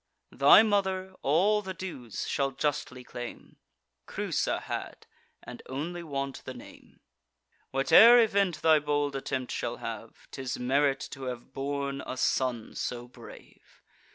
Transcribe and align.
Thy 0.31 0.63
mother 0.63 1.13
all 1.21 1.61
the 1.61 1.75
dues 1.75 2.27
shall 2.27 2.49
justly 2.49 3.03
claim, 3.03 3.57
Creusa 4.07 4.59
had, 4.61 5.05
and 5.43 5.61
only 5.67 6.01
want 6.01 6.41
the 6.43 6.55
name. 6.55 7.01
Whate'er 7.71 8.17
event 8.19 8.63
thy 8.63 8.79
bold 8.79 9.15
attempt 9.15 9.51
shall 9.51 9.77
have, 9.77 10.27
'Tis 10.31 10.57
merit 10.57 11.01
to 11.11 11.25
have 11.25 11.53
borne 11.53 12.01
a 12.07 12.17
son 12.17 12.73
so 12.73 13.07
brave. 13.07 13.79